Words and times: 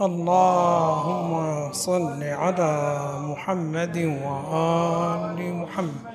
اللهم 0.00 1.72
صل 1.72 2.22
على 2.22 2.72
محمد 3.20 3.96
وآل 3.96 5.54
محمد. 5.54 6.14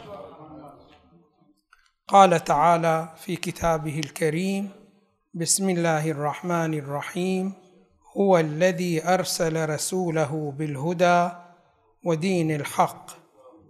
قال 2.08 2.44
تعالى 2.44 3.10
في 3.18 3.36
كتابه 3.36 4.00
الكريم 4.00 4.70
بسم 5.34 5.70
الله 5.70 6.12
الرحمن 6.12 6.74
الرحيم. 6.74 7.54
هو 8.18 8.38
الذي 8.38 9.08
أرسل 9.08 9.70
رسوله 9.70 10.54
بالهدى 10.58 11.30
ودين 12.06 12.52
الحق 12.52 13.12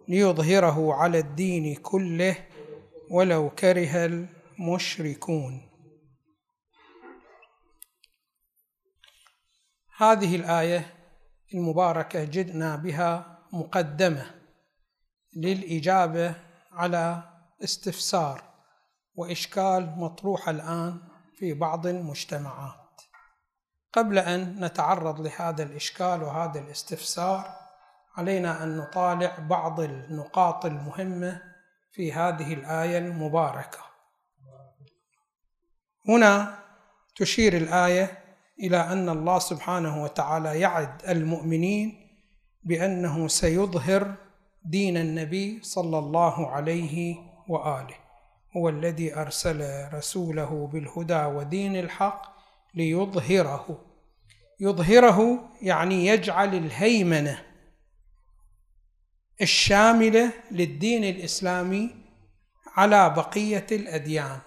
ليظهره 0.08 0.94
على 0.94 1.20
الدين 1.20 1.76
كله 1.76 2.36
ولو 3.12 3.50
كره 3.50 4.06
المشركون. 4.06 5.71
هذه 10.02 10.36
الآية 10.36 10.94
المباركة 11.54 12.24
جدنا 12.24 12.76
بها 12.76 13.40
مقدمة 13.54 14.26
للإجابة 15.36 16.36
على 16.72 17.24
استفسار 17.64 18.44
وإشكال 19.16 19.94
مطروح 19.98 20.50
الآن 20.50 21.02
في 21.38 21.54
بعض 21.54 21.88
المجتمعات. 21.88 23.02
قبل 23.94 24.20
أن 24.20 24.66
نتعرض 24.66 25.22
لهذا 25.22 25.64
الإشكال 25.64 26.24
وهذا 26.24 26.60
الاستفسار 26.60 27.56
علينا 28.18 28.64
أن 28.64 28.78
نطالع 28.78 29.40
بعض 29.40 29.80
النقاط 29.80 30.66
المهمة 30.66 31.42
في 31.92 32.14
هذه 32.14 32.54
الآية 32.54 32.98
المباركة. 32.98 33.80
هنا 36.08 36.60
تشير 37.16 37.58
الآية 37.58 38.21
إلى 38.62 38.78
أن 38.78 39.10
الله 39.10 39.40
سبحانه 39.40 40.04
وتعالى 40.04 40.60
يعد 40.60 41.02
المؤمنين 41.10 42.08
بأنه 42.64 43.28
سيظهر 43.28 44.14
دين 44.66 44.98
النبي 44.98 45.60
صلى 45.64 46.00
الله 46.00 46.50
عليه 46.52 47.18
وآله. 47.48 47.96
هو 48.58 48.70
الذي 48.70 49.16
أرسل 49.16 49.88
رسوله 49.94 50.70
بالهدى 50.74 51.26
ودين 51.26 51.76
الحق 51.76 52.22
ليظهره. 52.76 53.86
يظهره 54.60 55.50
يعني 55.62 56.06
يجعل 56.06 56.56
الهيمنة 56.56 57.42
الشاملة 59.42 60.32
للدين 60.52 61.04
الإسلامي 61.04 61.90
على 62.76 63.10
بقية 63.10 63.68
الأديان. 63.72 64.40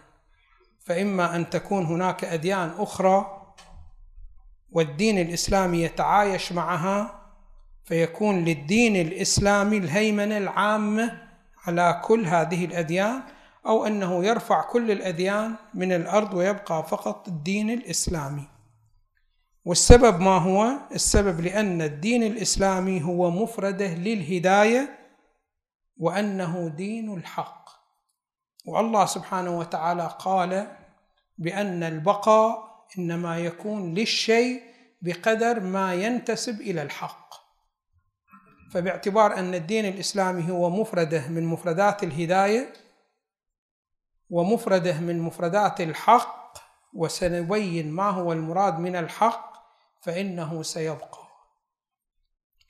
فإما 0.85 1.37
أن 1.37 1.51
تكون 1.51 1.85
هناك 1.85 2.25
أديان 2.25 2.75
أخرى 2.79 3.34
والدين 4.75 5.19
الإسلامي 5.19 5.83
يتعايش 5.83 6.53
معها 6.53 7.21
فيكون 7.85 8.45
للدين 8.45 8.97
الإسلامي 8.97 9.77
الهيمنة 9.77 10.39
العامة 10.39 11.29
على 11.67 12.01
كل 12.05 12.27
هذه 12.27 12.65
الأديان 12.65 13.23
أو 13.67 13.87
أنه 13.87 14.25
يرفع 14.25 14.63
كل 14.63 14.91
الأديان 14.91 15.55
من 15.75 15.93
الأرض 15.93 16.35
ويبقى 16.35 16.87
فقط 16.89 17.29
الدين 17.29 17.71
الإسلامي. 17.71 18.49
والسبب 19.65 20.21
ما 20.21 20.39
هو؟ 20.39 20.71
السبب 20.95 21.41
لأن 21.41 21.83
الدين 21.83 22.23
الإسلامي 22.23 23.03
هو 23.03 23.31
مفرده 23.31 23.95
للهداية 23.95 24.99
وأنه 25.97 26.69
دين 26.69 27.15
الحق. 27.15 27.69
والله 28.67 29.07
سبحانه 29.07 29.59
وتعالى 29.59 30.17
قال 30.19 30.77
بأن 31.39 31.83
البقاء 31.83 32.74
إنما 32.99 33.39
يكون 33.39 33.95
للشيء 33.95 34.63
بقدر 35.03 35.61
ما 35.61 35.95
ينتسب 35.95 36.61
إلى 36.61 36.83
الحق. 36.83 37.35
فباعتبار 38.73 39.37
أن 39.37 39.55
الدين 39.55 39.85
الإسلامي 39.85 40.51
هو 40.51 40.71
مفرده 40.71 41.29
من 41.29 41.45
مفردات 41.47 42.03
الهداية 42.03 42.73
ومفرده 44.31 45.01
من 45.01 45.21
مفردات 45.21 45.81
الحق 45.81 46.59
وسنبين 46.95 47.91
ما 47.91 48.11
هو 48.11 48.33
المراد 48.33 48.79
من 48.79 48.97
الحق 48.97 49.55
فإنه 50.03 50.63
سيبقى. 50.63 51.25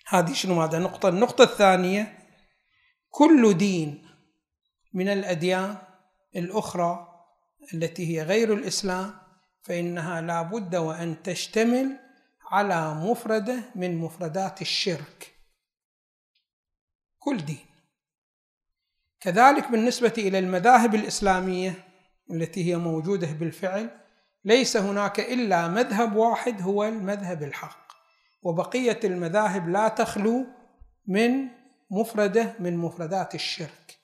هذه 0.08 0.32
شنو 0.32 0.62
هذا؟ 0.62 0.78
نقطة. 0.78 1.08
النقطة 1.08 1.44
الثانية 1.44 2.18
كل 3.10 3.54
دين 3.58 4.08
من 4.94 5.08
الأديان 5.08 5.76
الأخرى 6.36 7.08
التي 7.74 8.16
هي 8.16 8.22
غير 8.22 8.52
الإسلام 8.52 9.23
فإنها 9.64 10.20
لا 10.20 10.42
بد 10.42 10.76
وأن 10.76 11.22
تشتمل 11.22 11.96
على 12.50 12.94
مفردة 12.94 13.62
من 13.74 13.98
مفردات 13.98 14.62
الشرك. 14.62 15.34
كل 17.18 17.36
دين. 17.36 17.66
كذلك 19.20 19.70
بالنسبة 19.70 20.12
إلى 20.18 20.38
المذاهب 20.38 20.94
الإسلامية 20.94 21.74
التي 22.30 22.70
هي 22.70 22.76
موجودة 22.76 23.26
بالفعل 23.32 23.90
ليس 24.44 24.76
هناك 24.76 25.20
إلا 25.20 25.68
مذهب 25.68 26.16
واحد 26.16 26.62
هو 26.62 26.84
المذهب 26.84 27.42
الحق 27.42 27.92
وبقية 28.42 29.00
المذاهب 29.04 29.68
لا 29.68 29.88
تخلو 29.88 30.46
من 31.06 31.48
مفردة 31.90 32.54
من 32.60 32.76
مفردات 32.76 33.34
الشرك. 33.34 33.98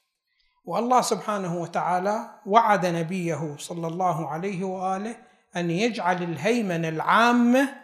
والله 0.64 1.00
سبحانه 1.00 1.56
وتعالى 1.56 2.40
وعد 2.46 2.86
نبيه 2.86 3.56
صلى 3.58 3.86
الله 3.86 4.28
عليه 4.28 4.64
وآله 4.64 5.29
أن 5.56 5.70
يجعل 5.70 6.22
الهيمنة 6.22 6.88
العامة 6.88 7.80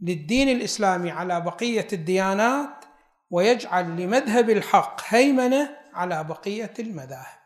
للدين 0.00 0.48
الإسلامي 0.48 1.10
على 1.10 1.40
بقية 1.40 1.86
الديانات 1.92 2.84
ويجعل 3.30 4.00
لمذهب 4.00 4.50
الحق 4.50 5.00
هيمنة 5.08 5.70
على 5.94 6.24
بقية 6.24 6.74
المذاهب. 6.78 7.38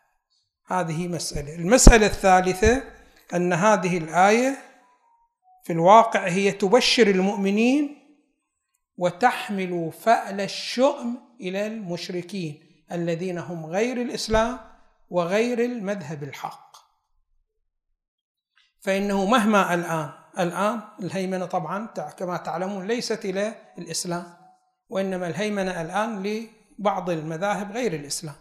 هذه 0.66 1.08
مسألة. 1.08 1.54
المسألة 1.54 2.06
الثالثة 2.06 2.82
أن 3.34 3.52
هذه 3.52 3.98
الآية 3.98 4.58
في 5.64 5.72
الواقع 5.72 6.28
هي 6.28 6.52
تبشر 6.52 7.06
المؤمنين 7.06 7.98
وتحمل 8.96 9.92
فأل 10.00 10.40
الشؤم 10.40 11.18
إلى 11.40 11.66
المشركين 11.66 12.84
الذين 12.92 13.38
هم 13.38 13.66
غير 13.66 14.02
الإسلام 14.02 14.58
وغير 15.10 15.64
المذهب 15.64 16.22
الحق. 16.22 16.71
فإنه 18.82 19.24
مهما 19.24 19.74
الآن 19.74 20.10
الآن 20.38 20.80
الهيمنة 21.02 21.46
طبعا 21.46 21.86
كما 21.86 22.36
تعلمون 22.36 22.86
ليست 22.86 23.24
إلى 23.24 23.54
الإسلام 23.78 24.24
وإنما 24.88 25.26
الهيمنة 25.26 25.80
الآن 25.82 26.22
لبعض 26.22 27.10
المذاهب 27.10 27.72
غير 27.72 27.94
الإسلام 27.94 28.34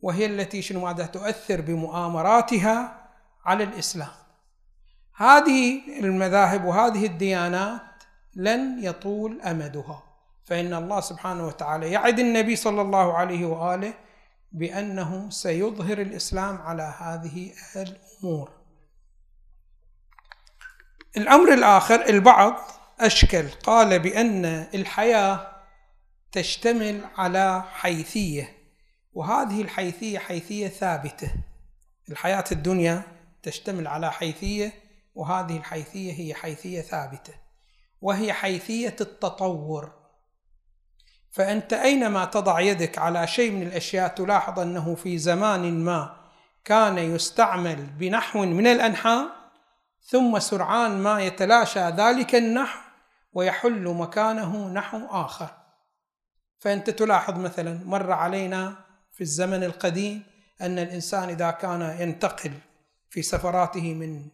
وهي 0.00 0.26
التي 0.26 0.62
شنو 0.62 0.80
ماذا 0.80 1.06
تؤثر 1.06 1.60
بمؤامراتها 1.60 3.08
على 3.44 3.64
الإسلام. 3.64 4.08
هذه 5.16 5.80
المذاهب 6.00 6.64
وهذه 6.64 7.06
الديانات 7.06 7.80
لن 8.34 8.84
يطول 8.84 9.40
أمدها. 9.40 10.02
فإن 10.44 10.74
الله 10.74 11.00
سبحانه 11.00 11.46
وتعالى 11.46 11.90
يعد 11.90 12.18
النبي 12.18 12.56
صلى 12.56 12.82
الله 12.82 13.14
عليه 13.14 13.46
وآله 13.46 13.94
بأنه 14.52 15.30
سيظهر 15.30 16.00
الإسلام 16.00 16.56
على 16.56 16.94
هذه 16.98 17.52
الأمور. 17.76 18.61
الأمر 21.16 21.52
الآخر 21.52 22.08
البعض 22.08 22.60
أشكل 23.00 23.48
قال 23.48 23.98
بأن 23.98 24.44
الحياة 24.74 25.46
تشتمل 26.32 27.00
على 27.16 27.64
حيثية 27.72 28.56
وهذه 29.12 29.62
الحيثية 29.62 30.18
حيثية 30.18 30.68
ثابتة. 30.68 31.32
الحياة 32.10 32.44
الدنيا 32.52 33.02
تشتمل 33.42 33.86
على 33.86 34.12
حيثية 34.12 34.72
وهذه 35.14 35.56
الحيثية 35.56 36.12
هي 36.12 36.34
حيثية 36.34 36.80
ثابتة 36.80 37.32
وهي 38.00 38.32
حيثية 38.32 38.96
التطور. 39.00 39.92
فأنت 41.30 41.72
أينما 41.72 42.24
تضع 42.24 42.60
يدك 42.60 42.98
على 42.98 43.26
شيء 43.26 43.50
من 43.50 43.62
الأشياء 43.62 44.08
تلاحظ 44.08 44.60
أنه 44.60 44.94
في 44.94 45.18
زمان 45.18 45.84
ما 45.84 46.16
كان 46.64 46.98
يستعمل 46.98 47.86
بنحو 47.86 48.44
من 48.44 48.66
الأنحاء 48.66 49.41
ثم 50.04 50.38
سرعان 50.38 51.02
ما 51.02 51.22
يتلاشى 51.22 51.80
ذلك 51.80 52.34
النحو 52.34 52.80
ويحل 53.32 53.88
مكانه 53.88 54.68
نحو 54.68 55.06
آخر. 55.10 55.48
فأنت 56.58 56.90
تلاحظ 56.90 57.38
مثلا 57.38 57.80
مر 57.84 58.12
علينا 58.12 58.74
في 59.12 59.20
الزمن 59.20 59.64
القديم 59.64 60.22
أن 60.60 60.78
الإنسان 60.78 61.28
إذا 61.28 61.50
كان 61.50 61.96
ينتقل 62.00 62.52
في 63.10 63.22
سفراته 63.22 63.94
من 63.94 64.28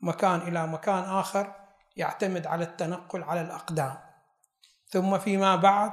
مكان 0.00 0.40
إلى 0.40 0.66
مكان 0.66 1.04
آخر 1.04 1.54
يعتمد 1.96 2.46
على 2.46 2.64
التنقل 2.64 3.22
على 3.22 3.40
الأقدام. 3.40 3.98
ثم 4.88 5.18
فيما 5.18 5.56
بعد 5.56 5.92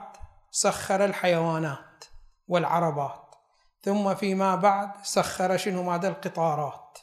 سخر 0.51 1.06
الحيوانات 1.06 2.06
والعربات. 2.47 3.35
ثم 3.81 4.15
فيما 4.15 4.56
بعد 4.56 4.91
سخر 5.03 5.57
شنو؟ 5.57 5.83
ماذا؟ 5.83 6.07
القطارات. 6.07 6.97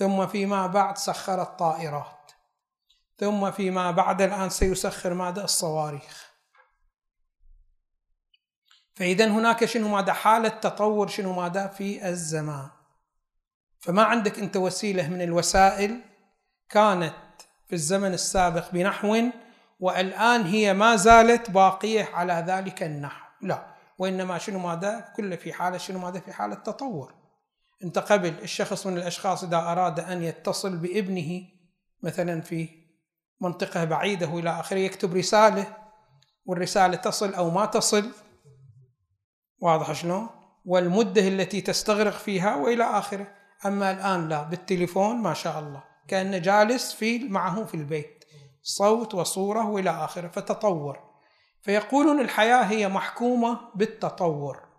ثم 0.00 0.26
فيما 0.26 0.66
بعد 0.66 0.98
سخر 0.98 1.42
الطائرات. 1.42 2.32
ثم 3.18 3.50
فيما 3.50 3.90
بعد 3.90 4.22
الآن 4.22 4.50
سيسخر 4.50 5.14
ماذا؟ 5.14 5.44
الصواريخ. 5.44 6.30
فإذا 8.94 9.26
هناك 9.26 9.64
شنو 9.64 9.88
ماذا؟ 9.88 10.12
حالة 10.12 10.48
تطور 10.48 11.08
شنو 11.08 11.32
ماذا؟ 11.32 11.66
في 11.66 12.08
الزمان. 12.08 12.68
فما 13.80 14.02
عندك 14.02 14.38
أنت 14.38 14.56
وسيلة 14.56 15.08
من 15.08 15.22
الوسائل 15.22 16.00
كانت 16.68 17.14
في 17.66 17.72
الزمن 17.72 18.12
السابق 18.12 18.70
بنحو 18.70 19.30
والآن 19.80 20.42
هي 20.42 20.74
ما 20.74 20.96
زالت 20.96 21.50
باقية 21.50 22.04
على 22.14 22.44
ذلك 22.46 22.82
النحو. 22.82 23.26
لا 23.42 23.66
وإنما 23.98 24.38
شنو 24.38 24.58
ماذا؟ 24.58 25.12
كله 25.16 25.36
في 25.36 25.52
حالة 25.52 25.78
شنو 25.78 25.98
ماذا؟ 25.98 26.20
في 26.20 26.32
حالة 26.32 26.54
تطور. 26.54 27.19
أنت 27.84 27.98
قبل 27.98 28.34
الشخص 28.42 28.86
من 28.86 28.96
الأشخاص 28.96 29.44
إذا 29.44 29.56
أراد 29.56 30.00
أن 30.00 30.22
يتصل 30.22 30.76
بابنه 30.76 31.42
مثلا 32.02 32.40
في 32.40 32.68
منطقة 33.40 33.84
بعيدة 33.84 34.28
وإلى 34.28 34.50
آخره 34.50 34.78
يكتب 34.78 35.14
رسالة 35.14 35.76
والرسالة 36.46 36.96
تصل 36.96 37.34
أو 37.34 37.50
ما 37.50 37.66
تصل 37.66 38.10
واضح 39.60 39.92
شلون؟ 39.92 40.28
والمدة 40.64 41.28
التي 41.28 41.60
تستغرق 41.60 42.12
فيها 42.12 42.56
وإلى 42.56 42.84
آخره. 42.84 43.26
أما 43.66 43.90
الآن 43.90 44.28
لا 44.28 44.42
بالتليفون 44.42 45.16
ما 45.16 45.34
شاء 45.34 45.58
الله 45.58 45.84
كأنه 46.08 46.38
جالس 46.38 46.92
في 46.92 47.18
معه 47.18 47.64
في 47.64 47.74
البيت 47.74 48.24
صوت 48.62 49.14
وصورة 49.14 49.68
وإلى 49.68 49.90
آخره 49.90 50.28
فتطور. 50.28 50.98
فيقولون 51.62 52.20
الحياة 52.20 52.62
هي 52.62 52.88
محكومة 52.88 53.60
بالتطور. 53.74 54.69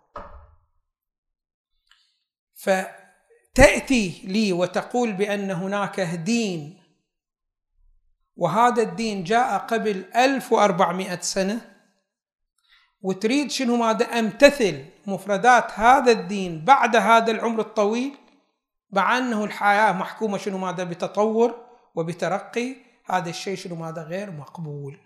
فتأتي 2.62 4.22
لي 4.24 4.52
وتقول 4.52 5.12
بأن 5.12 5.50
هناك 5.50 6.00
دين 6.00 6.82
وهذا 8.36 8.82
الدين 8.82 9.24
جاء 9.24 9.58
قبل 9.58 10.04
1400 10.16 11.20
سنة 11.20 11.60
وتريد 13.00 13.50
شنو 13.50 13.76
ماذا؟ 13.76 14.04
أمتثل 14.04 14.84
مفردات 15.06 15.70
هذا 15.70 16.12
الدين 16.12 16.64
بعد 16.64 16.96
هذا 16.96 17.30
العمر 17.30 17.60
الطويل 17.60 18.14
مع 18.90 19.18
أنه 19.18 19.44
الحياة 19.44 19.92
محكومة 19.92 20.38
شنو 20.38 20.58
ماذا؟ 20.58 20.84
بتطور 20.84 21.66
وبترقي 21.94 22.76
هذا 23.04 23.30
الشيء 23.30 23.56
شنو 23.56 23.74
ماذا؟ 23.74 24.02
غير 24.02 24.30
مقبول. 24.30 24.98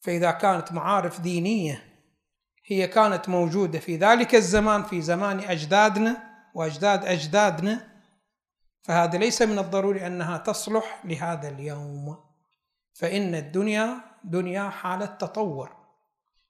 فإذا 0.00 0.30
كانت 0.30 0.72
معارف 0.72 1.20
دينية 1.20 1.93
هي 2.66 2.86
كانت 2.86 3.28
موجودة 3.28 3.78
في 3.78 3.96
ذلك 3.96 4.34
الزمان 4.34 4.82
في 4.82 5.02
زمان 5.02 5.40
أجدادنا 5.40 6.16
وأجداد 6.54 7.04
أجدادنا. 7.04 7.94
فهذا 8.82 9.18
ليس 9.18 9.42
من 9.42 9.58
الضروري 9.58 10.06
أنها 10.06 10.38
تصلح 10.38 11.00
لهذا 11.04 11.48
اليوم. 11.48 12.16
فإن 12.94 13.34
الدنيا 13.34 14.00
دنيا 14.24 14.68
حالة 14.68 15.06
تطور 15.06 15.76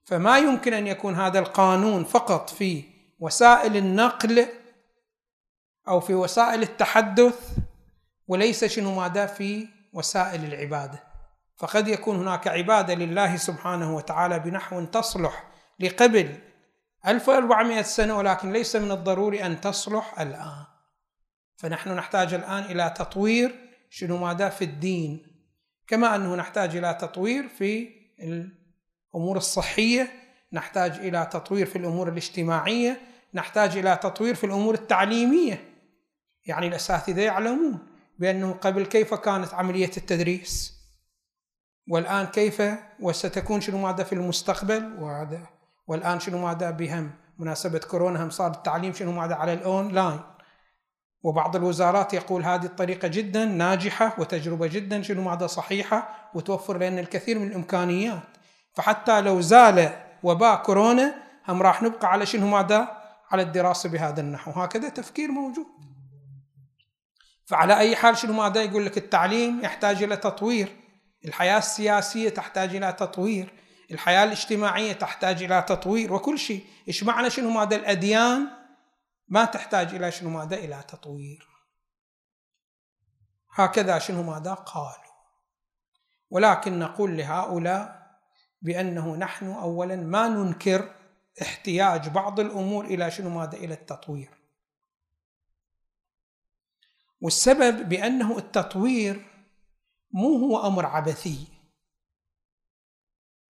فما 0.05 0.37
يمكن 0.37 0.73
أن 0.73 0.87
يكون 0.87 1.15
هذا 1.15 1.39
القانون 1.39 2.03
فقط 2.03 2.49
في 2.49 2.83
وسائل 3.19 3.77
النقل 3.77 4.47
أو 5.87 5.99
في 5.99 6.13
وسائل 6.13 6.61
التحدث 6.61 7.57
وليس 8.27 8.65
شنو 8.65 8.95
ماذا 8.95 9.25
في 9.25 9.67
وسائل 9.93 10.45
العبادة. 10.45 11.03
فقد 11.57 11.87
يكون 11.87 12.15
هناك 12.15 12.47
عبادة 12.47 12.93
لله 12.93 13.37
سبحانه 13.37 13.95
وتعالى 13.95 14.39
بنحو 14.39 14.85
تصلح 14.85 15.54
لقبل 15.79 16.35
1400 17.07 17.81
سنة 17.81 18.17
ولكن 18.17 18.51
ليس 18.51 18.75
من 18.75 18.91
الضروري 18.91 19.45
أن 19.45 19.61
تصلح 19.61 20.19
الآن. 20.19 20.65
فنحن 21.57 21.89
نحتاج 21.89 22.33
الآن 22.33 22.63
إلى 22.63 22.93
تطوير 22.97 23.55
شنو 23.89 24.17
ماذا 24.17 24.49
في 24.49 24.63
الدين 24.63 25.27
كما 25.87 26.15
أنه 26.15 26.35
نحتاج 26.35 26.75
إلى 26.75 26.97
تطوير 27.01 27.47
في 27.47 27.89
الأمور 29.13 29.37
الصحية 29.37 30.11
نحتاج 30.53 30.91
إلى 30.91 31.29
تطوير 31.31 31.65
في 31.65 31.77
الأمور 31.77 32.09
الاجتماعية 32.09 33.01
نحتاج 33.33 33.77
إلى 33.77 33.99
تطوير 34.03 34.35
في 34.35 34.43
الأمور 34.43 34.73
التعليمية. 34.73 35.69
يعني 36.45 36.67
الأساتذة 36.67 37.21
يعلمون 37.21 37.79
بأنه 38.19 38.51
قبل 38.51 38.85
كيف 38.85 39.13
كانت 39.13 39.53
عملية 39.53 39.91
التدريس؟ 39.97 40.75
والآن 41.87 42.25
كيف 42.25 42.61
وستكون 42.99 43.61
شنو 43.61 43.77
ماذا 43.77 44.03
في 44.03 44.13
المستقبل؟ 44.13 44.95
وهذا 44.99 45.47
والآن 45.87 46.19
شنو 46.19 46.37
ماذا 46.37 46.71
بهم؟ 46.71 47.11
مناسبة 47.39 47.79
كورونا 47.79 48.23
هم 48.23 48.29
صار 48.29 48.51
التعليم 48.51 48.93
شنو 48.93 49.11
ماذا 49.11 49.35
على 49.35 49.53
الأونلاين. 49.53 50.19
وبعض 51.23 51.55
الوزارات 51.55 52.13
يقول 52.13 52.43
هذه 52.43 52.65
الطريقة 52.65 53.07
جدا 53.07 53.45
ناجحة 53.45 54.15
وتجربة 54.17 54.67
جدا 54.67 55.01
شنو 55.01 55.21
ماذا 55.21 55.47
صحيحة 55.47 56.29
وتوفر 56.33 56.77
لنا 56.77 57.01
الكثير 57.01 57.39
من 57.39 57.47
الإمكانيات. 57.47 58.23
فحتى 58.73 59.21
لو 59.21 59.41
زال 59.41 59.89
وباء 60.23 60.63
كورونا 60.63 61.15
هم 61.47 61.61
راح 61.61 61.83
نبقى 61.83 62.11
على 62.11 62.25
شنو 62.25 62.47
ماذا؟ 62.47 63.05
على 63.31 63.41
الدراسة 63.41 63.89
بهذا 63.89 64.21
النحو. 64.21 64.51
هكذا 64.51 64.89
تفكير 64.89 65.31
موجود. 65.31 65.65
فعلى 67.45 67.77
أي 67.77 67.95
حال 67.95 68.17
شنو 68.17 68.33
ماذا 68.33 68.63
يقول 68.63 68.85
لك 68.85 68.97
التعليم؟ 68.97 69.61
يحتاج 69.63 70.03
إلى 70.03 70.17
تطوير. 70.17 70.75
الحياة 71.25 71.57
السياسية 71.57 72.29
تحتاج 72.29 72.75
إلى 72.75 72.93
تطوير. 72.93 73.53
الحياة 73.91 74.23
الاجتماعية 74.23 74.93
تحتاج 74.93 75.43
إلى 75.43 75.61
تطوير 75.61 76.13
وكل 76.13 76.39
شيء. 76.39 76.65
إيش 76.87 77.03
معنى 77.03 77.29
شنو 77.29 77.49
ماذا 77.49 77.75
الأديان؟ 77.75 78.47
ما 79.27 79.45
تحتاج 79.45 79.95
إلى 79.95 80.11
شنو 80.11 80.29
ماذا؟ 80.29 80.55
إلى 80.55 80.83
تطوير. 80.87 81.47
هكذا 83.51 83.99
شنو 83.99 84.23
ماذا؟ 84.23 84.53
قالوا. 84.53 85.15
ولكن 86.29 86.79
نقول 86.79 87.17
لهؤلاء 87.17 88.17
بأنه 88.61 89.15
نحن 89.15 89.51
أولا 89.51 89.95
ما 89.95 90.27
ننكر 90.27 90.95
احتياج 91.41 92.09
بعض 92.09 92.39
الأمور 92.39 92.85
إلى 92.85 93.11
شنو 93.11 93.29
ماذا؟ 93.29 93.57
إلى 93.57 93.73
التطوير. 93.73 94.29
والسبب 97.21 97.89
بأنه 97.89 98.37
التطوير 98.37 99.25
مو 100.11 100.37
هو 100.37 100.67
أمر 100.67 100.85
عبثي. 100.85 101.54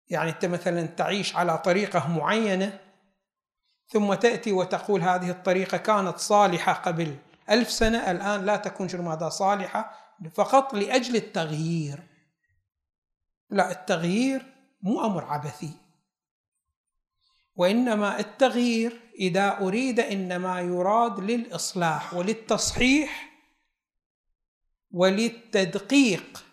يعني 0.10 0.30
أنت 0.30 0.46
مثلا 0.46 0.86
تعيش 0.86 1.36
على 1.36 1.58
طريقة 1.58 2.08
معينة 2.18 2.80
ثم 3.88 4.14
تأتي 4.14 4.52
وتقول 4.52 5.02
هذه 5.02 5.30
الطريقة 5.30 5.78
كانت 5.78 6.18
صالحة 6.18 6.74
قبل 6.74 7.18
ألف 7.50 7.72
سنة 7.72 8.12
الآن 8.12 8.46
لا 8.46 8.58
تكون 8.58 8.88
ماذا 8.94 9.30
صالحة 9.30 10.10
فقط 10.34 10.74
لأجل 10.74 11.16
التغيير. 11.16 12.00
لا 13.50 13.72
التغيير 13.72 14.46
مو 14.82 15.06
أمر 15.06 15.26
عبثي. 15.26 15.72
وإنما 17.56 18.20
التغيير 18.20 19.00
إذا 19.20 19.58
أريد 19.58 20.00
إنما 20.00 20.62
يراد 20.62 21.20
للإصلاح 21.20 22.14
وللتصحيح 22.14 23.30
وللتدقيق. 24.92 26.46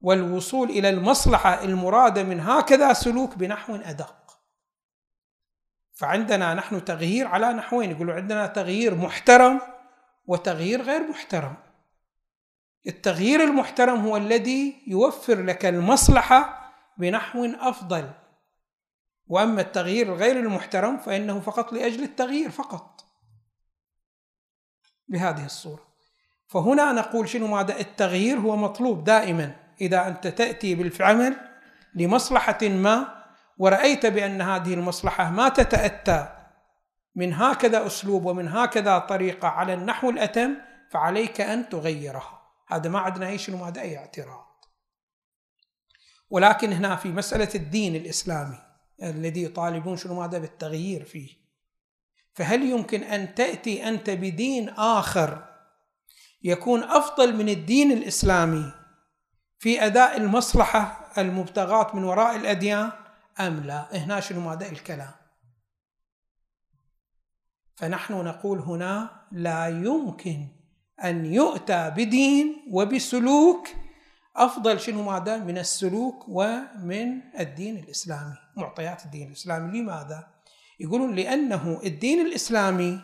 والوصول 0.00 0.70
إلى 0.70 0.88
المصلحة 0.88 1.64
المرادة 1.64 2.22
من 2.22 2.40
هكذا 2.40 2.92
سلوك 2.92 3.34
بنحو 3.34 3.74
أدق. 3.74 4.40
فعندنا 5.92 6.54
نحن 6.54 6.84
تغيير 6.84 7.26
على 7.26 7.52
نحوين 7.52 7.90
يقولوا 7.90 8.14
عندنا 8.14 8.46
تغيير 8.46 8.94
محترم 8.94 9.60
وتغيير 10.26 10.82
غير 10.82 11.08
محترم. 11.08 11.56
التغيير 12.86 13.44
المحترم 13.44 14.00
هو 14.06 14.16
الذي 14.16 14.82
يوفر 14.86 15.42
لك 15.42 15.66
المصلحة 15.66 16.72
بنحو 16.98 17.44
أفضل. 17.44 18.10
وأما 19.26 19.60
التغيير 19.60 20.12
الغير 20.12 20.38
المحترم 20.40 20.98
فإنه 20.98 21.40
فقط 21.40 21.72
لأجل 21.72 22.02
التغيير 22.02 22.50
فقط. 22.50 23.04
بهذه 25.08 25.44
الصورة. 25.44 25.88
فهنا 26.46 26.92
نقول 26.92 27.28
شنو 27.28 27.46
ماذا؟ 27.46 27.80
التغيير 27.80 28.38
هو 28.38 28.56
مطلوب 28.56 29.04
دائما. 29.04 29.67
إذا 29.80 30.08
أنت 30.08 30.26
تأتي 30.26 30.74
بالعمل 30.74 31.36
لمصلحة 31.94 32.58
ما 32.62 33.24
ورأيت 33.58 34.06
بأن 34.06 34.42
هذه 34.42 34.74
المصلحة 34.74 35.30
ما 35.30 35.48
تتأتى 35.48 36.28
من 37.14 37.32
هكذا 37.32 37.86
أسلوب 37.86 38.24
ومن 38.24 38.48
هكذا 38.48 38.98
طريقة 38.98 39.48
على 39.48 39.74
النحو 39.74 40.10
الأتم 40.10 40.54
فعليك 40.90 41.40
أن 41.40 41.68
تغيرها. 41.68 42.42
هذا 42.68 42.90
ما 42.90 42.98
عندنا 42.98 43.28
أي 43.28 43.38
شنو 43.38 43.64
هذا 43.64 43.80
أي 43.80 43.98
اعتراض. 43.98 44.64
ولكن 46.30 46.72
هنا 46.72 46.96
في 46.96 47.08
مسألة 47.08 47.48
الدين 47.54 47.96
الإسلامي 47.96 48.58
الذي 49.02 49.42
يطالبون 49.42 49.96
شنو 49.96 50.20
ماذا 50.20 50.38
بالتغيير 50.38 51.04
فيه. 51.04 51.28
فهل 52.34 52.62
يمكن 52.62 53.02
أن 53.02 53.34
تأتي 53.34 53.88
أنت 53.88 54.10
بدين 54.10 54.68
آخر 54.68 55.48
يكون 56.42 56.82
أفضل 56.82 57.36
من 57.36 57.48
الدين 57.48 57.92
الإسلامي 57.92 58.72
في 59.58 59.86
أداء 59.86 60.16
المصلحة 60.16 61.10
المبتغاة 61.18 61.96
من 61.96 62.04
وراء 62.04 62.36
الأديان 62.36 62.92
أم 63.40 63.60
لا؟ 63.60 63.96
هنا 63.96 64.20
شنو 64.20 64.40
ماذا 64.40 64.68
الكلام. 64.68 65.12
فنحن 67.76 68.14
نقول 68.14 68.58
هنا 68.58 69.10
لا 69.32 69.68
يمكن 69.68 70.46
أن 71.04 71.26
يؤتى 71.26 71.90
بدين 71.90 72.66
وبسلوك 72.70 73.68
أفضل 74.36 74.80
شنو 74.80 75.02
ماذا 75.02 75.36
من 75.36 75.58
السلوك 75.58 76.24
ومن 76.28 77.20
الدين 77.38 77.76
الإسلامي 77.76 78.36
معطيات 78.56 79.04
الدين 79.04 79.26
الإسلامي. 79.28 79.80
لماذا؟ 79.80 80.28
يقولون 80.80 81.14
لأنه 81.14 81.80
الدين 81.84 82.26
الإسلامي 82.26 83.00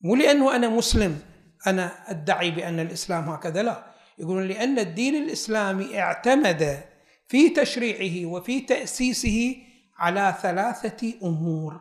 مو 0.00 0.14
لأنه 0.14 0.56
أنا 0.56 0.68
مسلم 0.68 1.22
أنا 1.66 2.10
أدعي 2.10 2.50
بأن 2.50 2.80
الإسلام 2.80 3.28
هكذا 3.28 3.62
لا. 3.62 3.93
يقولون 4.18 4.48
لأن 4.48 4.78
الدين 4.78 5.14
الإسلامي 5.14 6.00
اعتمد 6.00 6.84
في 7.28 7.50
تشريعه 7.50 8.26
وفي 8.26 8.60
تأسيسه 8.60 9.56
على 9.98 10.34
ثلاثة 10.42 11.14
أمور. 11.22 11.80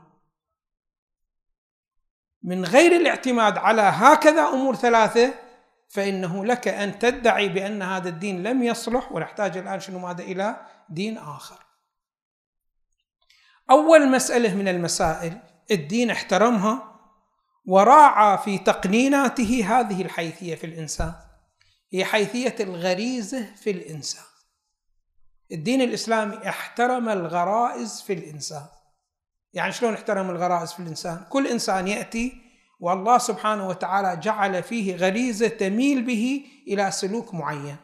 من 2.44 2.66
غير 2.66 2.96
الاعتماد 2.96 3.58
على 3.58 3.82
هكذا 3.82 4.48
أمور 4.48 4.76
ثلاثة 4.76 5.34
فإنه 5.90 6.46
لك 6.46 6.68
أن 6.68 7.00
تدعي 7.00 7.50
بأن 7.50 7.82
هذا 7.82 8.10
الدين 8.10 8.44
لم 8.44 8.64
يصلح 8.64 9.12
ونحتاج 9.12 9.58
الآن 9.58 9.80
شنو 9.80 10.00
ماذا 10.00 10.24
إلى؟ 10.24 10.66
دين 10.90 11.18
آخر. 11.18 11.66
أول 13.72 14.12
مسألة 14.12 14.56
من 14.56 14.68
المسائل 14.68 15.38
الدين 15.72 16.10
احترمها 16.10 17.00
وراعى 17.66 18.38
في 18.38 18.58
تقنيناته 18.58 19.80
هذه 19.80 20.02
الحيثية 20.02 20.56
في 20.56 20.64
الإنسان. 20.64 21.14
هي 21.94 22.06
حيثية 22.06 22.56
الغريزة 22.60 23.56
في 23.56 23.72
الإنسان. 23.72 24.24
الدين 25.52 25.82
الإسلامي 25.82 26.50
احترم 26.50 27.10
الغرائز 27.10 28.02
في 28.02 28.14
الإنسان. 28.14 28.66
يعني 29.54 29.72
شلون 29.72 29.94
احترم 29.94 30.30
الغرائز 30.30 30.74
في 30.74 30.80
الإنسان؟ 30.80 31.26
كل 31.30 31.48
إنسان 31.48 31.88
يأتي 31.88 32.42
والله 32.80 33.18
سبحانه 33.18 33.68
وتعالى 33.68 34.18
جعل 34.18 34.64
فيه 34.64 34.96
غريزة 34.96 35.48
تميل 35.48 36.04
به 36.04 36.46
إلى 36.68 36.92
سلوك 36.92 37.34
معين. 37.34 37.78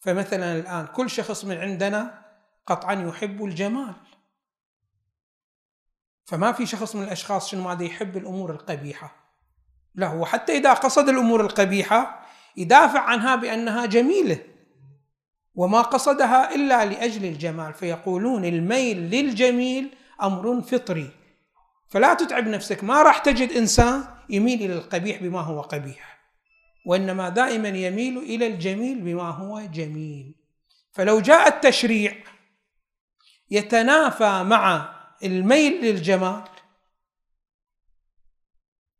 فمثلا 0.00 0.56
الآن 0.56 0.86
كل 0.86 1.10
شخص 1.10 1.44
من 1.44 1.56
عندنا 1.56 2.24
قطعا 2.66 2.94
يحب 2.94 3.44
الجمال. 3.44 3.94
فما 6.24 6.52
في 6.52 6.66
شخص 6.66 6.96
من 6.96 7.02
الأشخاص 7.02 7.50
شنو 7.50 7.62
ماذا 7.62 7.84
يحب 7.84 8.16
الأمور 8.16 8.50
القبيحة؟ 8.50 9.16
لا 9.94 10.06
هو 10.06 10.26
حتى 10.26 10.56
إذا 10.56 10.72
قصد 10.72 11.08
الأمور 11.08 11.40
القبيحة 11.40 12.25
يدافع 12.56 13.00
عنها 13.00 13.36
بأنها 13.36 13.86
جميلة 13.86 14.38
وما 15.54 15.82
قصدها 15.82 16.54
إلا 16.54 16.84
لأجل 16.84 17.24
الجمال 17.24 17.74
فيقولون 17.74 18.44
الميل 18.44 18.96
للجميل 18.96 19.88
أمر 20.22 20.62
فطري. 20.62 21.10
فلا 21.88 22.14
تتعب 22.14 22.48
نفسك 22.48 22.84
ما 22.84 23.02
راح 23.02 23.18
تجد 23.18 23.52
إنسان 23.52 24.04
يميل 24.30 24.62
إلى 24.62 24.72
القبيح 24.72 25.22
بما 25.22 25.40
هو 25.40 25.60
قبيح 25.60 26.18
وإنما 26.86 27.28
دائما 27.28 27.68
يميل 27.68 28.18
إلى 28.18 28.46
الجميل 28.46 29.00
بما 29.00 29.30
هو 29.30 29.60
جميل. 29.60 30.34
فلو 30.92 31.20
جاء 31.20 31.48
التشريع 31.48 32.14
يتنافى 33.50 34.42
مع 34.42 34.94
الميل 35.24 35.84
للجمال 35.84 36.42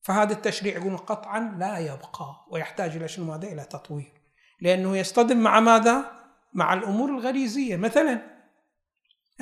فهذا 0.07 0.33
التشريع 0.33 0.77
يقول 0.77 0.97
قطعا 0.97 1.57
لا 1.59 1.79
يبقى 1.79 2.47
ويحتاج 2.51 2.97
إلى 2.97 3.09
شنو 3.09 3.25
ماذا؟ 3.25 3.53
إلى 3.53 3.65
تطوير. 3.65 4.13
لأنه 4.61 4.97
يصطدم 4.97 5.37
مع 5.37 5.61
ماذا؟ 5.61 6.23
مع 6.55 6.75
الأمور 6.75 7.11
الغريزية. 7.11 7.77
مثلا 7.77 8.43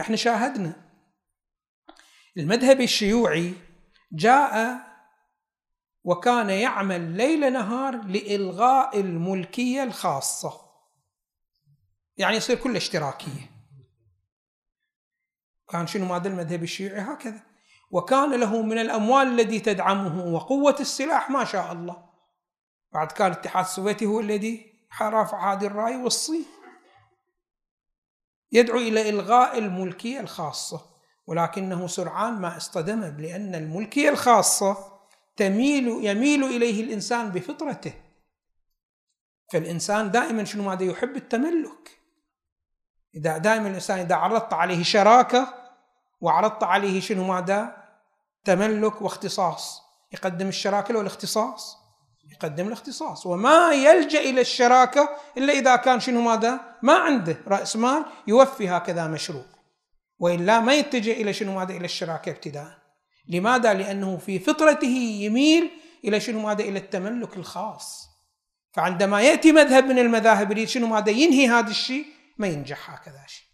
إحنا 0.01 0.17
شاهدنا 0.17 0.91
المذهب 2.37 2.81
الشيوعي 2.81 3.55
جاء 4.13 4.81
وكان 6.05 6.51
يعمل 6.51 7.17
ليل 7.17 7.53
نهار 7.53 7.97
لإلغاء 7.97 9.01
الملكية 9.01 9.83
الخاصة. 9.83 10.61
يعني 12.17 12.37
يصير 12.37 12.57
كل 12.57 12.77
اشتراكية. 12.77 13.51
كان 15.69 15.87
شنو 15.87 16.05
ماذا؟ 16.05 16.29
المذهب 16.29 16.63
الشيوعي 16.63 17.01
هكذا. 17.01 17.54
وكان 17.95 18.35
له 18.41 18.63
من 18.63 18.79
الأموال 18.79 19.27
الذي 19.27 19.61
تدعمه 19.61 20.35
وقوة 20.35 20.77
السلاح 20.81 21.31
ما 21.31 21.45
شاء 21.45 21.73
الله. 21.73 22.05
بعد 22.93 23.13
كان 23.13 23.27
الاتحاد 23.33 23.65
السوفيتي 23.65 24.07
هو 24.07 24.21
الذي 24.21 24.73
رافع 25.01 25.53
هذه 25.53 25.67
الراية 25.67 25.97
والصين. 25.97 26.45
يدعو 28.53 28.79
إلى 28.79 29.11
إلغاء 29.11 29.59
الملكية 29.59 30.21
الخاصة 30.21 30.81
ولكنه 31.27 31.87
سرعان 31.87 32.41
ما 32.41 32.57
اصطدم 32.57 33.01
لأن 33.19 33.55
الملكية 33.55 34.09
الخاصة 34.09 34.77
تميل 35.37 35.89
يميل 35.89 36.45
إليه 36.45 36.85
الإنسان 36.85 37.31
بفطرته. 37.31 37.95
فالإنسان 39.53 40.11
دائما 40.11 40.45
شنو 40.45 40.63
ماذا 40.63 40.85
يحب؟ 40.85 41.17
التملك. 41.17 41.99
إذا 43.15 43.39
دائما 43.39 43.69
الإنسان 43.69 43.99
إذا 43.99 44.15
عرضت 44.15 44.53
عليه 44.53 44.83
شراكة 44.83 45.55
وعرضت 46.21 46.63
عليه 46.63 47.01
شنو 47.01 47.25
ماذا؟ 47.25 47.84
تملك 48.45 49.03
واختصاص 49.03 49.83
يقدم 50.13 50.49
الشراكة 50.49 50.99
والاختصاص 50.99 51.85
يقدم 52.33 52.69
الاختصاص 52.69 53.27
وما 53.27 53.73
يلجأ 53.73 54.21
إلى 54.21 54.41
الشراكة 54.41 55.09
إلا 55.37 55.53
إذا 55.53 55.77
كان 55.77 56.01
شنو 56.01 56.21
ماذا؟ 56.21 56.61
ما 56.83 56.93
عنده 56.93 57.37
رأس 57.49 57.77
مال 57.77 58.05
يوفي 58.27 58.69
هكذا 58.69 59.07
مشروع 59.07 59.45
وإلا 60.19 60.61
ما 60.61 60.75
يتجه 60.75 61.13
إلى 61.13 61.33
شنو 61.33 61.55
ماذا؟ 61.55 61.77
إلى 61.77 61.85
الشراكة 61.85 62.31
ابتداء 62.31 62.79
لماذا؟ 63.29 63.75
لأنه 63.75 64.17
في 64.17 64.39
فطرته 64.39 64.97
يميل 65.21 65.71
إلى 66.05 66.21
شنو 66.21 66.41
ماذا؟ 66.41 66.65
إلى 66.65 66.79
التملك 66.79 67.37
الخاص 67.37 68.09
فعندما 68.73 69.23
يأتي 69.23 69.53
مذهب 69.53 69.85
من 69.85 69.99
المذاهب 69.99 70.51
يريد 70.51 70.69
شنو 70.69 70.87
ماذا؟ 70.87 71.11
ينهي 71.11 71.49
هذا 71.49 71.71
الشيء 71.71 72.07
ما 72.39 72.47
ينجح 72.47 72.91
هكذا 72.91 73.25
شيء 73.27 73.47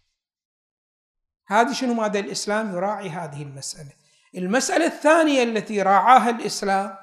هذه 1.47 1.73
شنو 1.73 1.93
ماذا 1.93 2.19
الإسلام 2.19 2.75
يراعي 2.75 3.09
هذه 3.09 3.41
المسألة 3.41 4.00
المسألة 4.35 4.85
الثانية 4.85 5.43
التي 5.43 5.81
راعاها 5.81 6.29
الإسلام 6.29 6.97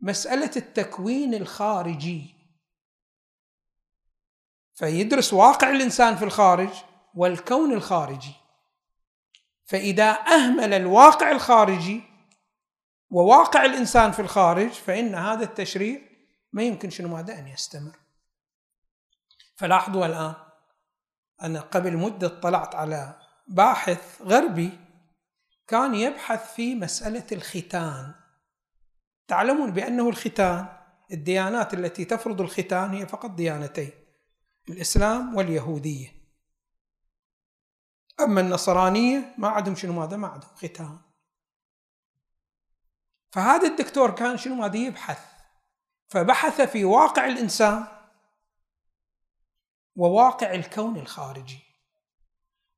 مسألة 0.00 0.50
التكوين 0.56 1.34
الخارجي. 1.34 2.34
فيدرس 4.74 5.32
واقع 5.32 5.70
الإنسان 5.70 6.16
في 6.16 6.24
الخارج 6.24 6.70
والكون 7.14 7.72
الخارجي. 7.72 8.32
فإذا 9.64 10.10
أهمل 10.10 10.74
الواقع 10.74 11.30
الخارجي 11.30 12.02
وواقع 13.10 13.64
الإنسان 13.64 14.12
في 14.12 14.22
الخارج 14.22 14.70
فإن 14.70 15.14
هذا 15.14 15.44
التشريع 15.44 16.00
ما 16.52 16.62
يمكن 16.62 16.90
شنو 16.90 17.08
ماذا 17.08 17.38
أن 17.38 17.48
يستمر. 17.48 17.96
فلاحظوا 19.56 20.06
الآن 20.06 20.34
أنا 21.42 21.60
قبل 21.60 21.96
مدة 21.96 22.28
طلعت 22.28 22.74
على 22.74 23.14
باحث 23.48 24.22
غربي 24.22 24.87
كان 25.68 25.94
يبحث 25.94 26.54
في 26.54 26.74
مسألة 26.74 27.26
الختان. 27.32 28.14
تعلمون 29.28 29.70
بأنه 29.70 30.08
الختان 30.08 30.68
الديانات 31.12 31.74
التي 31.74 32.04
تفرض 32.04 32.40
الختان 32.40 32.90
هي 32.90 33.06
فقط 33.06 33.30
ديانتين 33.30 33.90
الإسلام 34.68 35.34
واليهودية. 35.34 36.08
أما 38.20 38.40
النصرانية 38.40 39.34
ما 39.38 39.48
عندهم 39.48 39.74
شنو 39.74 39.92
ماذا؟ 39.92 40.16
ما 40.16 40.28
عندهم 40.28 40.50
ختان. 40.54 40.98
فهذا 43.32 43.68
الدكتور 43.68 44.10
كان 44.10 44.36
شنو 44.36 44.54
ماذا؟ 44.54 44.76
يبحث. 44.76 45.20
فبحث 46.08 46.60
في 46.60 46.84
واقع 46.84 47.26
الإنسان 47.26 47.86
وواقع 49.96 50.54
الكون 50.54 50.96
الخارجي. 50.96 51.60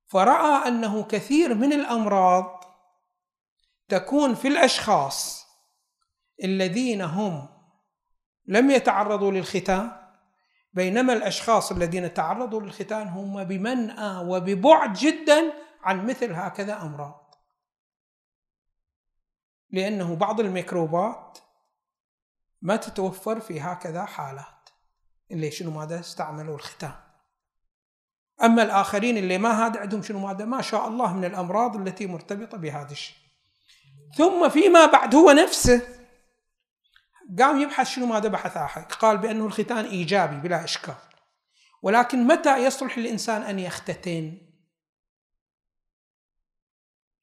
فرأى 0.07 0.69
أنه 0.69 1.05
كثير 1.05 1.55
من 1.55 1.73
الأمراض 1.73 2.60
تكون 3.91 4.35
في 4.35 4.49
الأشخاص 4.49 5.47
الذين 6.45 7.03
هم 7.03 7.49
لم 8.47 8.71
يتعرضوا 8.71 9.33
للختان 9.33 10.01
بينما 10.73 11.13
الأشخاص 11.13 11.73
الذين 11.73 12.15
تعرضوا 12.15 12.61
للختان 12.61 13.09
هم 13.09 13.45
بمنأى 13.45 14.27
وببعد 14.27 14.93
جدا 14.93 15.53
عن 15.83 16.07
مثل 16.07 16.33
هكذا 16.33 16.83
أمراض. 16.83 17.35
لأنه 19.71 20.17
بعض 20.17 20.41
الميكروبات 20.41 21.39
ما 22.63 22.77
تتوفر 22.77 23.41
في 23.41 23.61
هكذا 23.61 24.05
حالات 24.05 24.69
اللي 25.31 25.51
شنو 25.51 25.71
ماذا 25.71 26.01
استعملوا 26.01 26.55
الختان. 26.55 26.95
أما 28.43 28.63
الآخرين 28.63 29.17
اللي 29.17 29.39
ما 29.39 29.67
هذا 29.67 29.81
عندهم 29.81 30.03
شنو 30.03 30.19
ماذا؟ 30.27 30.45
ما 30.45 30.63
شاء 30.63 30.89
الله 30.89 31.15
من 31.15 31.25
الأمراض 31.25 31.77
التي 31.77 32.07
مرتبطة 32.07 32.59
بهذا 32.59 32.93
الشيء. 32.93 33.30
ثم 34.15 34.49
فيما 34.49 34.87
بعد 34.87 35.15
هو 35.15 35.31
نفسه. 35.31 35.89
قام 37.39 37.61
يبحث 37.61 37.89
شنو 37.89 38.07
ماذا 38.07 38.29
بحث 38.29 38.57
آخر. 38.57 38.81
قال 38.81 39.19
بأنه 39.19 39.47
الختان 39.47 39.85
إيجابي 39.85 40.37
بلا 40.37 40.65
إشكال. 40.65 40.95
ولكن 41.83 42.27
متى 42.27 42.57
يصلح 42.57 42.97
الإنسان 42.97 43.43
أن 43.43 43.59
يختتن؟ 43.59 44.39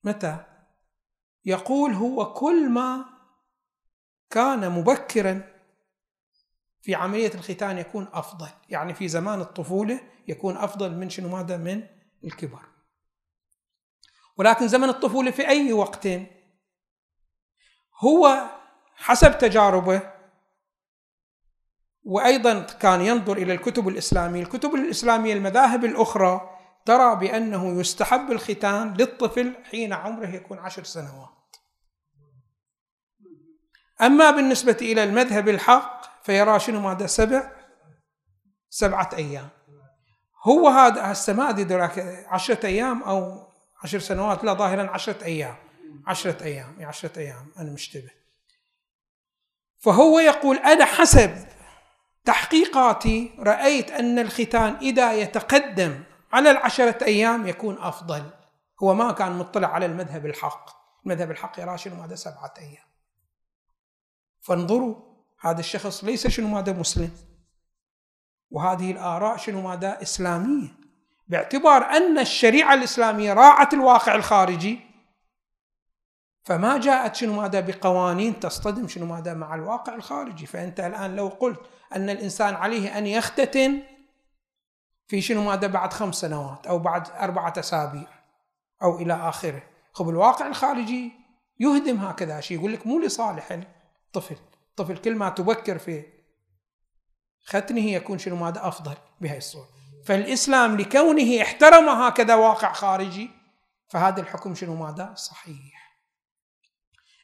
متى؟ 0.03 0.45
يقول 1.45 1.93
هو 1.93 2.33
كل 2.33 2.69
ما 2.69 3.05
كان 4.29 4.71
مبكرا 4.71 5.53
في 6.81 6.95
عملية 6.95 7.33
الختان 7.33 7.77
يكون 7.77 8.07
أفضل. 8.13 8.49
يعني 8.69 8.93
في 8.93 9.07
زمان 9.07 9.41
الطفولة 9.41 10.01
يكون 10.27 10.57
أفضل 10.57 10.91
من 10.91 11.09
شنو 11.09 11.29
ماذا 11.29 11.57
من 11.57 11.87
الكبر. 12.23 12.61
ولكن 14.37 14.67
زمن 14.67 14.89
الطفولة 14.89 15.31
في 15.31 15.47
أي 15.47 15.73
وقت 15.73 16.07
هو 17.99 18.49
حسب 18.95 19.37
تجاربه 19.37 20.01
وأيضا 22.03 22.59
كان 22.59 23.01
ينظر 23.01 23.37
إلى 23.37 23.53
الكتب 23.53 23.87
الإسلامية، 23.87 24.41
الكتب 24.41 24.75
الإسلامية 24.75 25.33
المذاهب 25.33 25.85
الأخرى 25.85 26.57
ترى 26.85 27.15
بأنه 27.15 27.79
يستحب 27.79 28.31
الختان 28.31 28.93
للطفل 28.93 29.53
حين 29.71 29.93
عمره 29.93 30.27
يكون 30.27 30.59
عشر 30.59 30.83
سنوات. 30.83 31.55
أما 34.01 34.31
بالنسبة 34.31 34.77
إلى 34.81 35.03
المذهب 35.03 35.49
الحق 35.49 36.23
فيرى 36.23 36.59
شنو 36.59 36.79
ماذا 36.79 37.07
سبع 37.07 37.51
سبعة 38.69 39.09
أيام. 39.13 39.49
هو 40.43 40.67
هذا 40.67 41.11
هسه 41.11 41.33
ما 41.33 41.49
أدري 41.49 41.81
عشرة 42.27 42.65
أيام 42.65 43.03
أو 43.03 43.47
عشر 43.83 43.99
سنوات 43.99 44.43
لا 44.43 44.53
ظاهرا 44.53 44.89
عشرة 44.89 45.23
أيام 45.23 45.55
عشرة 46.07 46.43
يعني 46.43 46.85
عشرة 46.85 47.19
أيام 47.19 47.51
أنا 47.57 47.71
مشتبه. 47.71 48.09
فهو 49.77 50.19
يقول 50.19 50.57
أنا 50.57 50.85
حسب 50.85 51.47
تحقيقاتي 52.25 53.31
رأيت 53.39 53.91
أن 53.91 54.19
الختان 54.19 54.75
إذا 54.75 55.13
يتقدم 55.13 56.03
على 56.33 56.51
العشرة 56.51 57.03
أيام 57.03 57.47
يكون 57.47 57.77
أفضل. 57.79 58.23
هو 58.83 58.93
ما 58.93 59.11
كان 59.11 59.31
مطلع 59.31 59.67
على 59.67 59.85
المذهب 59.85 60.25
الحق. 60.25 60.69
المذهب 61.05 61.31
الحق 61.31 61.59
يرى 61.59 61.77
شنو 61.77 61.95
ماذا 61.95 62.15
سبعة 62.15 62.53
أيام. 62.57 62.87
فانظروا 64.39 64.95
هذا 65.39 65.59
الشخص 65.59 66.03
ليس 66.03 66.27
شنو 66.27 66.47
ماذا 66.47 66.73
مسلم. 66.73 67.11
وهذه 68.51 68.91
الآراء 68.91 69.37
شنو 69.37 69.61
ماذا 69.61 70.01
إسلامية. 70.01 70.67
باعتبار 71.27 71.83
أن 71.85 72.19
الشريعة 72.19 72.73
الإسلامية 72.73 73.33
راعت 73.33 73.73
الواقع 73.73 74.15
الخارجي 74.15 74.86
فما 76.47 76.77
جاءت 76.77 77.15
شنو 77.15 77.33
ماذا 77.41 77.59
بقوانين 77.59 78.39
تصطدم 78.39 78.87
شنو 78.87 79.05
ماذا 79.05 79.33
مع 79.33 79.55
الواقع 79.55 79.95
الخارجي. 79.95 80.45
فأنت 80.45 80.79
الآن 80.79 81.15
لو 81.15 81.27
قلت 81.27 81.59
أن 81.95 82.09
الإنسان 82.09 82.55
عليه 82.55 82.97
أن 82.97 83.07
يختتن 83.07 83.83
في 85.07 85.21
شنو 85.21 85.43
ماذا 85.43 85.67
بعد 85.67 85.93
خمس 85.93 86.15
سنوات 86.15 86.67
أو 86.67 86.79
بعد 86.79 87.09
أربعة 87.09 87.53
أسابيع 87.57 88.07
أو 88.83 88.99
إلى 88.99 89.13
آخره. 89.13 89.63
خب 89.93 90.09
الواقع 90.09 90.47
الخارجي 90.47 91.11
يهدم 91.59 91.97
هكذا 91.97 92.39
شيء 92.39 92.57
يقول 92.57 92.73
لك 92.73 92.87
مو 92.87 92.99
لصالح 92.99 93.51
الطفل. 94.05 94.37
الطفل 94.69 94.97
كل 94.97 95.15
ما 95.15 95.29
تبكر 95.29 95.77
في 95.77 96.05
ختنه 97.45 97.85
يكون 97.85 98.17
شنو 98.17 98.35
ماذا 98.35 98.67
أفضل 98.67 98.95
بهذه 99.21 99.37
الصورة. 99.37 99.67
فالإسلام 100.05 100.77
لكونه 100.77 101.41
احترم 101.41 101.89
هكذا 101.89 102.35
واقع 102.35 102.73
خارجي 102.73 103.29
فهذا 103.87 104.21
الحكم 104.21 104.55
شنو 104.55 104.75
ماذا؟ 104.75 105.13
صحيح. 105.15 105.86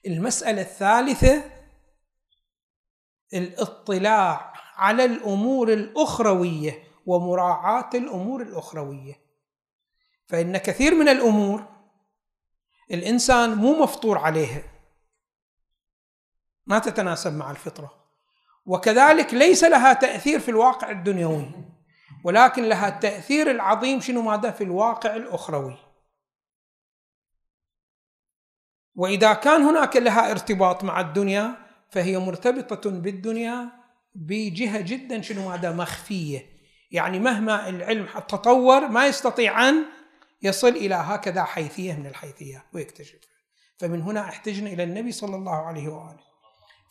المسألة 0.07 0.61
الثالثة 0.61 1.43
الاطلاع 3.33 4.53
على 4.75 5.05
الأمور 5.05 5.73
الأخروية 5.73 6.83
ومراعاة 7.05 7.89
الأمور 7.93 8.41
الأخروية. 8.41 9.23
فإن 10.27 10.57
كثير 10.57 10.95
من 10.95 11.09
الأمور 11.09 11.65
الإنسان 12.91 13.55
مو 13.55 13.83
مفطور 13.83 14.17
عليها. 14.17 14.63
ما 16.65 16.79
تتناسب 16.79 17.33
مع 17.33 17.51
الفطرة. 17.51 18.03
وكذلك 18.65 19.33
ليس 19.33 19.63
لها 19.63 19.93
تأثير 19.93 20.39
في 20.39 20.49
الواقع 20.49 20.91
الدنيوي 20.91 21.51
ولكن 22.23 22.63
لها 22.63 22.87
التأثير 22.87 23.51
العظيم 23.51 24.01
شنو 24.01 24.21
ماذا؟ 24.21 24.51
في 24.51 24.63
الواقع 24.63 25.15
الأخروي. 25.15 25.77
وإذا 28.95 29.33
كان 29.33 29.61
هناك 29.61 29.97
لها 29.97 30.31
ارتباط 30.31 30.83
مع 30.83 31.01
الدنيا 31.01 31.55
فهي 31.89 32.17
مرتبطة 32.17 32.89
بالدنيا 32.89 33.69
بجهة 34.15 34.81
جدا 34.81 35.21
شنو 35.21 35.49
هذا؟ 35.49 35.71
مخفية. 35.71 36.53
يعني 36.91 37.19
مهما 37.19 37.69
العلم 37.69 38.07
تطور 38.27 38.87
ما 38.87 39.07
يستطيع 39.07 39.69
أن 39.69 39.85
يصل 40.41 40.67
إلى 40.67 40.95
هكذا 40.95 41.43
حيثية 41.43 41.93
من 41.93 42.07
الحيثيات 42.07 42.63
ويكتشف. 42.73 43.19
فمن 43.77 44.01
هنا 44.01 44.21
احتجنا 44.21 44.69
إلى 44.69 44.83
النبي 44.83 45.11
صلى 45.11 45.35
الله 45.35 45.55
عليه 45.55 45.87
وآله. 45.87 46.23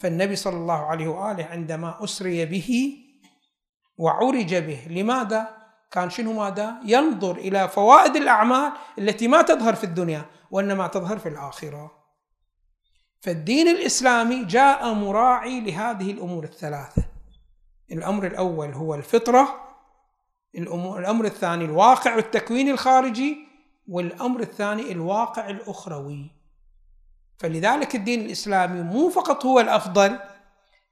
فالنبي 0.00 0.36
صلى 0.36 0.56
الله 0.56 0.86
عليه 0.86 1.08
وآله 1.08 1.44
عندما 1.44 2.04
أسري 2.04 2.44
به 2.44 2.98
وعرج 3.98 4.54
به 4.54 4.86
لماذا؟ 4.90 5.61
كان 5.92 6.10
شنو 6.10 6.32
ماذا؟ 6.32 6.80
ينظر 6.84 7.36
إلى 7.36 7.68
فوائد 7.68 8.16
الأعمال 8.16 8.72
التي 8.98 9.28
ما 9.28 9.42
تظهر 9.42 9.74
في 9.74 9.84
الدنيا 9.84 10.24
وإنما 10.50 10.86
تظهر 10.86 11.18
في 11.18 11.28
الآخرة. 11.28 11.90
فالدين 13.20 13.68
الإسلامي 13.68 14.44
جاء 14.44 14.94
مراعي 14.94 15.60
لهذه 15.60 16.10
الأمور 16.10 16.44
الثلاثة. 16.44 17.02
الأمر 17.92 18.26
الأول 18.26 18.72
هو 18.72 18.94
الفطرة 18.94 19.62
الأمر 20.54 21.24
الثاني 21.24 21.64
الواقع 21.64 22.18
التكويني 22.18 22.70
الخارجي 22.70 23.36
والأمر 23.88 24.40
الثاني 24.40 24.92
الواقع 24.92 25.50
الأخروي. 25.50 26.30
فلذلك 27.38 27.94
الدين 27.94 28.20
الإسلامي 28.20 28.82
مو 28.82 29.08
فقط 29.08 29.46
هو 29.46 29.60
الأفضل 29.60 30.18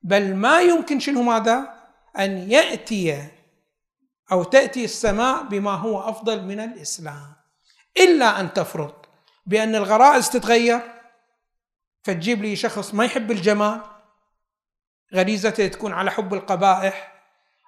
بل 0.03 0.35
ما 0.35 0.61
يمكن 0.61 1.01
شنو 1.01 1.23
ماذا؟ 1.23 1.75
أن 2.19 2.51
يأتي 2.51 3.40
أو 4.33 4.43
تأتي 4.43 4.85
السماء 4.85 5.43
بما 5.43 5.71
هو 5.71 6.01
أفضل 6.01 6.45
من 6.45 6.61
الإسلام. 6.61 7.35
إلا 7.97 8.41
أن 8.41 8.53
تفرض 8.53 8.93
بأن 9.47 9.75
الغرائز 9.75 10.31
تتغير 10.31 10.81
فتجيب 12.03 12.43
لي 12.43 12.57
شخص 12.57 12.95
ما 12.95 13.05
يحب 13.05 13.31
الجمال 13.31 13.81
غريزته 15.15 15.67
تكون 15.67 15.93
على 15.93 16.11
حب 16.11 16.35
القبائح 16.35 17.23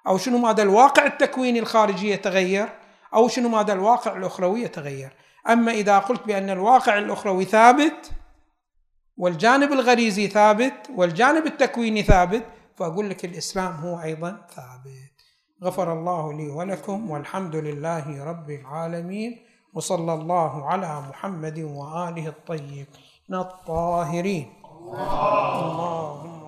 أو 0.07 0.17
شنو 0.17 0.37
ماذا 0.37 0.63
الواقع 0.63 1.05
التكويني 1.05 1.59
الخارجي 1.59 2.09
يتغير 2.11 2.69
أو 3.13 3.27
شنو 3.27 3.49
ماذا 3.49 3.73
الواقع 3.73 4.17
الأخروي 4.17 4.61
يتغير. 4.61 5.15
أما 5.49 5.71
إذا 5.71 5.99
قلت 5.99 6.25
بأن 6.25 6.49
الواقع 6.49 6.97
الأخروي 6.97 7.45
ثابت 7.45 8.11
والجانب 9.17 9.73
الغريزي 9.73 10.27
ثابت 10.27 10.89
والجانب 10.95 11.45
التكويني 11.45 12.03
ثابت 12.03 12.45
فأقول 12.77 13.09
لك 13.09 13.25
الإسلام 13.25 13.75
هو 13.75 14.01
أيضا 14.01 14.47
ثابت. 14.55 15.02
غفر 15.63 15.93
الله 15.93 16.33
لي 16.33 16.47
ولكم 16.49 17.11
والحمد 17.11 17.55
لله 17.55 18.23
رب 18.23 18.49
العالمين 18.49 19.31
وصلى 19.73 20.13
الله 20.13 20.65
على 20.65 21.01
محمد 21.09 21.59
وآله 21.59 22.27
الطيبين 22.27 22.87
الطاهرين. 23.33 24.47
اللهم 25.63 26.42